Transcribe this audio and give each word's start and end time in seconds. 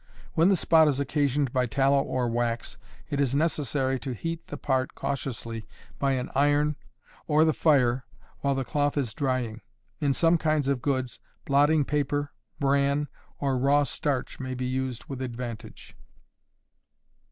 When 0.33 0.49
the 0.49 0.55
spot 0.55 0.87
is 0.87 0.99
occasioned 0.99 1.53
by 1.53 1.67
tallow 1.67 2.01
or 2.01 2.27
wax, 2.27 2.79
it 3.11 3.21
is 3.21 3.35
necessary 3.35 3.99
to 3.99 4.15
heat 4.15 4.47
the 4.47 4.57
part 4.57 4.95
cautiously 4.95 5.67
by 5.99 6.13
an 6.13 6.31
iron 6.33 6.75
or 7.27 7.45
the 7.45 7.53
fire 7.53 8.05
while 8.39 8.55
the 8.55 8.65
cloth 8.65 8.97
is 8.97 9.13
drying. 9.13 9.61
In 9.99 10.13
some 10.15 10.39
kinds 10.39 10.67
of 10.67 10.81
goods, 10.81 11.19
blotting 11.45 11.85
paper, 11.85 12.31
bran, 12.59 13.09
or 13.37 13.59
raw 13.59 13.83
starch, 13.83 14.39
may 14.39 14.55
be 14.55 14.65
used 14.65 15.05
with 15.05 15.21
advantage. 15.21 15.95